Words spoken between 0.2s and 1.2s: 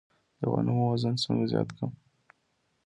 د غنمو وزن